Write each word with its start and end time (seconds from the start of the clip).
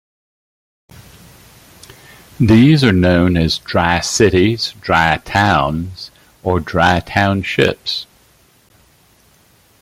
These 2.39 2.83
are 2.83 2.91
known 2.91 3.37
as 3.37 3.59
dry 3.59 3.99
cities, 3.99 4.73
dry 4.81 5.17
towns, 5.23 6.09
or 6.41 6.59
dry 6.59 7.01
townships. 7.01 8.07